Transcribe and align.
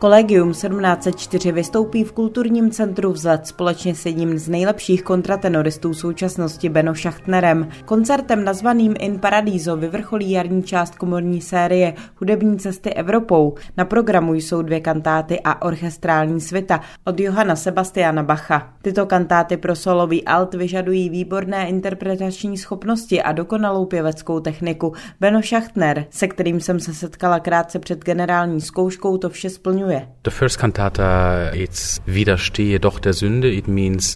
Kolegium 0.00 0.52
1704 0.52 1.52
vystoupí 1.52 2.04
v 2.04 2.12
kulturním 2.12 2.70
centru 2.70 3.12
Vzlet 3.12 3.46
společně 3.46 3.94
s 3.94 4.06
jedním 4.06 4.38
z 4.38 4.48
nejlepších 4.48 5.02
kontratenoristů 5.02 5.94
současnosti 5.94 6.68
Beno 6.68 6.94
Schachtnerem. 6.94 7.68
Koncertem 7.84 8.44
nazvaným 8.44 8.94
In 8.98 9.18
Paradiso 9.18 9.76
vyvrcholí 9.76 10.30
jarní 10.30 10.62
část 10.62 10.94
komorní 10.94 11.40
série 11.40 11.94
Hudební 12.16 12.58
cesty 12.58 12.94
Evropou. 12.94 13.54
Na 13.76 13.84
programu 13.84 14.34
jsou 14.34 14.62
dvě 14.62 14.80
kantáty 14.80 15.40
a 15.44 15.62
orchestrální 15.62 16.40
svita 16.40 16.80
od 17.04 17.20
Johana 17.20 17.56
Sebastiana 17.56 18.22
Bacha. 18.22 18.72
Tyto 18.82 19.06
kantáty 19.06 19.56
pro 19.56 19.76
solový 19.76 20.24
alt 20.24 20.54
vyžadují 20.54 21.10
výborné 21.10 21.68
interpretační 21.68 22.58
schopnosti 22.58 23.22
a 23.22 23.32
dokonalou 23.32 23.86
pěveckou 23.86 24.40
techniku. 24.40 24.92
Beno 25.20 25.42
Schachtner, 25.42 26.06
se 26.10 26.28
kterým 26.28 26.60
jsem 26.60 26.80
se 26.80 26.94
setkala 26.94 27.40
krátce 27.40 27.78
před 27.78 28.04
generální 28.04 28.60
zkouškou, 28.60 29.16
to 29.16 29.28
vše 29.28 29.50
splňuje 29.50 29.89
jmenuje. 29.90 30.08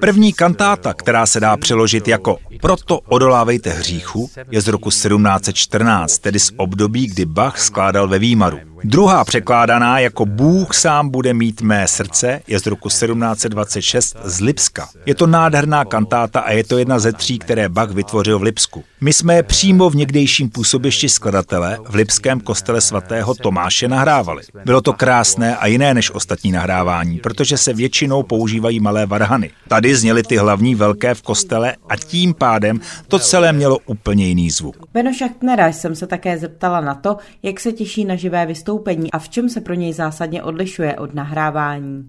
První 0.00 0.32
kantáta, 0.32 0.94
která 0.94 1.26
se 1.26 1.40
dá 1.40 1.56
přeložit 1.56 2.08
jako 2.08 2.38
Proto 2.60 3.00
odolávejte 3.00 3.70
hříchu, 3.70 4.30
je 4.50 4.60
z 4.60 4.68
roku 4.68 4.90
1714, 4.90 6.18
tedy 6.18 6.38
z 6.38 6.52
období, 6.56 7.06
kdy 7.06 7.24
Bach 7.24 7.58
skládal 7.58 8.08
ve 8.08 8.18
Výmaru. 8.18 8.71
Druhá 8.84 9.24
překládaná 9.24 9.98
jako 9.98 10.26
Bůh 10.26 10.74
sám 10.74 11.08
bude 11.08 11.34
mít 11.34 11.62
mé 11.62 11.88
srdce 11.88 12.40
je 12.46 12.60
z 12.60 12.66
roku 12.66 12.88
1726 12.88 14.16
z 14.24 14.40
Lipska. 14.40 14.88
Je 15.06 15.14
to 15.14 15.26
nádherná 15.26 15.84
kantáta 15.84 16.40
a 16.40 16.50
je 16.50 16.64
to 16.64 16.78
jedna 16.78 16.98
ze 16.98 17.12
tří, 17.12 17.38
které 17.38 17.68
Bach 17.68 17.90
vytvořil 17.90 18.38
v 18.38 18.42
Lipsku. 18.42 18.84
My 19.00 19.12
jsme 19.12 19.34
je 19.34 19.42
přímo 19.42 19.90
v 19.90 19.96
někdejším 19.96 20.50
působišti 20.50 21.08
skladatele 21.08 21.78
v 21.88 21.94
Lipském 21.94 22.40
kostele 22.40 22.80
svatého 22.80 23.34
Tomáše 23.34 23.88
nahrávali. 23.88 24.42
Bylo 24.64 24.80
to 24.80 24.92
krásné 24.92 25.56
a 25.56 25.66
jiné 25.66 25.94
než 25.94 26.10
ostatní 26.10 26.52
nahrávání, 26.52 27.18
protože 27.18 27.58
se 27.58 27.72
většinou 27.72 28.22
používají 28.22 28.80
malé 28.80 29.06
varhany. 29.06 29.50
Tady 29.68 29.96
zněly 29.96 30.22
ty 30.22 30.36
hlavní 30.36 30.74
velké 30.74 31.14
v 31.14 31.22
kostele 31.22 31.76
a 31.88 31.96
tím 31.96 32.34
pádem 32.34 32.80
to 33.08 33.18
celé 33.18 33.52
mělo 33.52 33.78
úplně 33.86 34.26
jiný 34.26 34.50
zvuk. 34.50 34.76
Beno 34.94 35.14
Schachtnera 35.14 35.68
jsem 35.68 35.94
se 35.94 36.06
také 36.06 36.38
zeptala 36.38 36.80
na 36.80 36.94
to, 36.94 37.16
jak 37.42 37.60
se 37.60 37.72
těší 37.72 38.04
na 38.04 38.14
živé 38.14 38.46
vystoupení 38.46 38.71
a 39.12 39.18
v 39.18 39.28
čem 39.28 39.48
se 39.48 39.60
pro 39.60 39.74
něj 39.74 39.92
zásadně 39.92 40.42
odlišuje 40.42 40.96
od 40.96 41.14
nahrávání. 41.14 42.08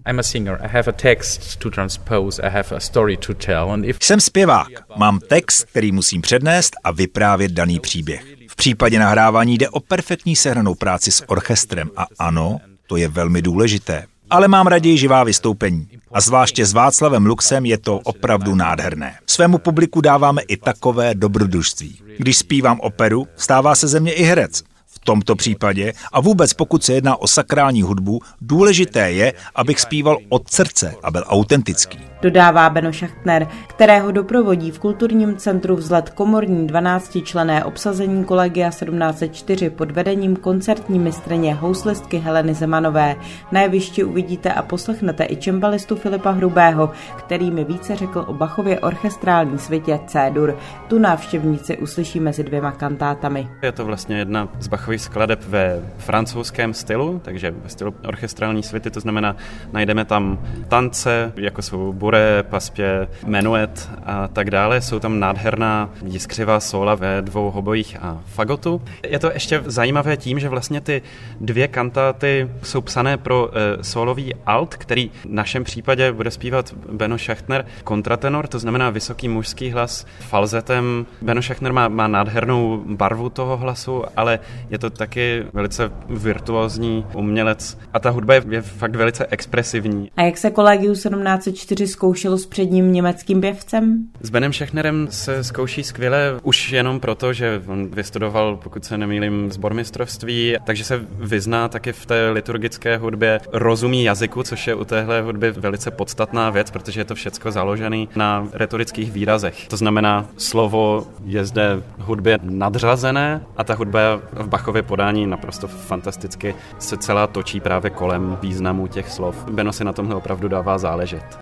Jsem 4.02 4.20
zpěvák, 4.20 4.68
mám 4.96 5.20
text, 5.20 5.64
který 5.64 5.92
musím 5.92 6.22
přednést 6.22 6.76
a 6.84 6.90
vyprávět 6.92 7.52
daný 7.52 7.80
příběh. 7.80 8.24
V 8.48 8.56
případě 8.56 8.98
nahrávání 8.98 9.58
jde 9.58 9.68
o 9.68 9.80
perfektní 9.80 10.36
sehranou 10.36 10.74
práci 10.74 11.10
s 11.10 11.28
orchestrem 11.28 11.90
a 11.96 12.06
ano, 12.18 12.58
to 12.86 12.96
je 12.96 13.08
velmi 13.08 13.42
důležité. 13.42 14.06
Ale 14.30 14.48
mám 14.48 14.66
raději 14.66 14.98
živá 14.98 15.24
vystoupení. 15.24 15.88
A 16.12 16.20
zvláště 16.20 16.66
s 16.66 16.72
Václavem 16.72 17.26
Luxem 17.26 17.66
je 17.66 17.78
to 17.78 17.98
opravdu 17.98 18.54
nádherné. 18.54 19.14
Svému 19.26 19.58
publiku 19.58 20.00
dáváme 20.00 20.42
i 20.42 20.56
takové 20.56 21.14
dobrodružství. 21.14 21.98
Když 22.18 22.36
zpívám 22.36 22.80
operu, 22.80 23.26
stává 23.36 23.74
se 23.74 23.88
ze 23.88 24.00
mě 24.00 24.12
i 24.12 24.22
herec 24.22 24.62
tomto 25.04 25.34
případě 25.36 25.92
a 26.12 26.20
vůbec 26.20 26.52
pokud 26.52 26.84
se 26.84 26.92
jedná 26.92 27.16
o 27.16 27.26
sakrální 27.28 27.82
hudbu, 27.82 28.20
důležité 28.40 29.12
je, 29.12 29.32
abych 29.54 29.80
zpíval 29.80 30.18
od 30.28 30.50
srdce 30.50 30.94
a 31.02 31.10
byl 31.10 31.24
autentický. 31.26 32.13
Dodává 32.24 32.70
Beno 32.70 32.92
Schachtner, 32.92 33.48
kterého 33.66 34.12
doprovodí 34.12 34.70
v 34.70 34.78
kulturním 34.78 35.36
centru 35.36 35.76
vzlet 35.76 36.10
komorní 36.10 36.66
12-člené 36.66 37.64
obsazení 37.64 38.24
kolegia 38.24 38.68
1704 38.68 39.70
pod 39.70 39.90
vedením 39.90 40.36
koncertní 40.36 40.98
mistrně 40.98 41.54
houslistky 41.54 42.18
Heleny 42.18 42.54
Zemanové. 42.54 43.16
Na 43.52 43.60
jevišti 43.60 44.04
uvidíte 44.04 44.52
a 44.52 44.62
poslechnete 44.62 45.26
i 45.28 45.36
čembalistu 45.36 45.96
Filipa 45.96 46.30
Hrubého, 46.30 46.90
který 47.18 47.50
mi 47.50 47.64
více 47.64 47.96
řekl 47.96 48.24
o 48.28 48.34
Bachově 48.34 48.80
orchestrální 48.80 49.58
světě 49.58 50.00
C-dur. 50.06 50.58
Tu 50.88 50.98
návštěvníci 50.98 51.78
uslyší 51.78 52.20
mezi 52.20 52.44
dvěma 52.44 52.72
kantátami. 52.72 53.48
Je 53.62 53.72
to 53.72 53.84
vlastně 53.84 54.18
jedna 54.18 54.48
z 54.60 54.68
Bachových 54.68 55.00
skladeb 55.00 55.44
ve 55.48 55.82
francouzském 55.98 56.74
stylu, 56.74 57.20
takže 57.24 57.50
ve 57.50 57.68
stylu 57.68 57.94
orchestrální 58.08 58.62
svity, 58.62 58.90
to 58.90 59.00
znamená, 59.00 59.36
najdeme 59.72 60.04
tam 60.04 60.38
tance, 60.68 61.32
jako 61.36 61.62
jsou 61.62 61.92
bure, 61.92 62.13
paspě, 62.42 63.08
menuet 63.26 63.90
a 64.06 64.28
tak 64.28 64.50
dále. 64.50 64.80
Jsou 64.80 64.98
tam 64.98 65.20
nádherná 65.20 65.90
jiskřivá 66.04 66.60
sola 66.60 66.94
ve 66.94 67.22
dvou 67.22 67.50
hobojích 67.50 67.96
a 68.00 68.22
fagotu. 68.26 68.82
Je 69.08 69.18
to 69.18 69.30
ještě 69.32 69.62
zajímavé 69.66 70.16
tím, 70.16 70.40
že 70.40 70.48
vlastně 70.48 70.80
ty 70.80 71.02
dvě 71.40 71.68
kantáty 71.68 72.50
jsou 72.62 72.80
psané 72.80 73.16
pro 73.16 73.46
uh, 73.46 73.52
solový 73.82 74.34
alt, 74.46 74.74
který 74.74 75.08
v 75.08 75.26
našem 75.28 75.64
případě 75.64 76.12
bude 76.12 76.30
zpívat 76.30 76.74
Beno 76.92 77.18
Schachtner 77.18 77.66
kontratenor, 77.84 78.46
to 78.46 78.58
znamená 78.58 78.90
vysoký 78.90 79.28
mužský 79.28 79.70
hlas 79.70 80.06
falzetem. 80.20 81.06
Beno 81.22 81.42
Schachtner 81.42 81.72
má, 81.72 81.88
má 81.88 82.08
nádhernou 82.08 82.82
barvu 82.86 83.28
toho 83.28 83.56
hlasu, 83.56 84.04
ale 84.16 84.40
je 84.70 84.78
to 84.78 84.84
to 84.90 84.90
taky 84.90 85.46
velice 85.52 85.90
virtuózní 86.08 87.06
umělec 87.14 87.78
a 87.92 87.98
ta 87.98 88.10
hudba 88.10 88.34
je, 88.34 88.42
je 88.48 88.62
fakt 88.62 88.96
velice 88.96 89.26
expresivní. 89.30 90.10
A 90.16 90.22
jak 90.22 90.38
se 90.38 90.50
Kolegiu 90.50 90.92
1704 90.92 91.86
zkoušelo 91.94 92.38
s 92.38 92.46
předním 92.46 92.92
německým 92.92 93.40
pěvcem? 93.40 94.06
S 94.20 94.30
Benem 94.30 94.52
Schechnerem 94.52 95.06
se 95.10 95.44
zkouší 95.44 95.84
skvěle 95.84 96.40
už 96.42 96.72
jenom 96.72 97.00
proto, 97.00 97.32
že 97.32 97.62
on 97.66 97.88
vystudoval, 97.88 98.56
pokud 98.56 98.84
se 98.84 98.98
nemýlím, 98.98 99.52
zbormistrovství, 99.52 100.56
takže 100.64 100.84
se 100.84 101.06
vyzná 101.10 101.68
taky 101.68 101.92
v 101.92 102.06
té 102.06 102.30
liturgické 102.30 102.96
hudbě, 102.96 103.40
rozumí 103.52 104.04
jazyku, 104.04 104.42
což 104.42 104.66
je 104.66 104.74
u 104.74 104.84
téhle 104.84 105.22
hudby 105.22 105.50
velice 105.50 105.90
podstatná 105.90 106.50
věc, 106.50 106.70
protože 106.70 107.00
je 107.00 107.04
to 107.04 107.14
všecko 107.14 107.50
založené 107.50 108.06
na 108.16 108.48
retorických 108.52 109.12
výrazech. 109.12 109.68
To 109.68 109.76
znamená, 109.76 110.26
slovo 110.36 111.06
je 111.24 111.44
zde 111.44 111.82
hudbě 111.98 112.38
nadřazené 112.42 113.40
a 113.56 113.64
ta 113.64 113.74
hudba 113.74 114.20
v 114.32 114.48
Bachově 114.48 114.74
Bachově 114.74 114.82
podání 114.82 115.26
naprosto 115.26 115.68
fantasticky 115.68 116.54
se 116.78 116.96
celá 116.96 117.26
točí 117.26 117.60
právě 117.60 117.90
kolem 117.90 118.38
významu 118.42 118.86
těch 118.86 119.10
slov. 119.10 119.44
Beno 119.50 119.72
si 119.72 119.84
na 119.84 119.92
tomhle 119.92 120.16
opravdu 120.16 120.48
dává 120.48 120.78
záležet. 120.78 121.38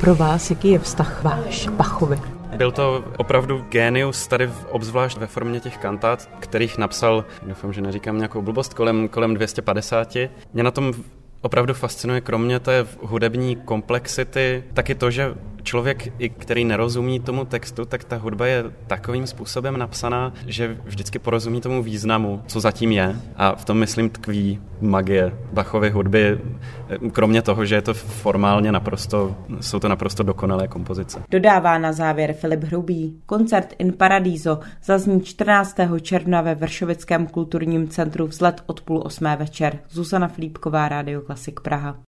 Pro 0.00 0.14
vás, 0.14 0.50
jaký 0.50 0.70
je 0.70 0.78
vztah 0.78 1.24
váš 1.24 1.68
Bachovi? 1.68 2.18
Byl 2.56 2.72
to 2.72 3.04
opravdu 3.16 3.64
génius 3.68 4.26
tady 4.26 4.50
obzvlášť 4.70 5.18
ve 5.18 5.26
formě 5.26 5.60
těch 5.60 5.76
kantát, 5.78 6.30
kterých 6.40 6.78
napsal, 6.78 7.24
doufám, 7.42 7.72
že 7.72 7.80
neříkám 7.80 8.16
nějakou 8.16 8.42
blbost, 8.42 8.74
kolem, 8.74 9.08
kolem 9.08 9.34
250. 9.34 10.16
Mě 10.52 10.62
na 10.62 10.70
tom 10.70 10.94
opravdu 11.40 11.74
fascinuje 11.74 12.20
kromě 12.20 12.60
té 12.60 12.86
hudební 13.02 13.56
komplexity 13.56 14.64
taky 14.74 14.94
to, 14.94 15.10
že 15.10 15.34
člověk, 15.68 16.12
i 16.18 16.28
který 16.28 16.64
nerozumí 16.64 17.20
tomu 17.20 17.44
textu, 17.44 17.84
tak 17.84 18.04
ta 18.04 18.16
hudba 18.16 18.46
je 18.46 18.64
takovým 18.86 19.26
způsobem 19.26 19.78
napsaná, 19.78 20.32
že 20.46 20.76
vždycky 20.84 21.18
porozumí 21.18 21.60
tomu 21.60 21.82
významu, 21.82 22.42
co 22.46 22.60
zatím 22.60 22.92
je. 22.92 23.16
A 23.36 23.56
v 23.56 23.64
tom, 23.64 23.78
myslím, 23.78 24.10
tkví 24.10 24.60
magie 24.80 25.32
Bachovy 25.52 25.90
hudby, 25.90 26.40
kromě 27.12 27.42
toho, 27.42 27.64
že 27.64 27.74
je 27.74 27.82
to 27.82 27.94
formálně 27.94 28.72
naprosto, 28.72 29.36
jsou 29.60 29.78
to 29.78 29.88
naprosto 29.88 30.22
dokonalé 30.22 30.68
kompozice. 30.68 31.22
Dodává 31.30 31.78
na 31.78 31.92
závěr 31.92 32.32
Filip 32.32 32.64
Hrubý. 32.64 33.20
Koncert 33.26 33.74
In 33.78 33.92
Paradiso 33.92 34.58
zazní 34.84 35.20
14. 35.20 35.76
června 36.00 36.40
ve 36.40 36.54
Vršovickém 36.54 37.26
kulturním 37.26 37.88
centru 37.88 38.26
vzlet 38.26 38.62
od 38.66 38.80
půl 38.80 39.02
osmé 39.04 39.36
večer. 39.36 39.78
Zuzana 39.90 40.28
Flípková, 40.28 40.88
Rádio 40.88 41.20
Klasik 41.20 41.60
Praha. 41.60 41.98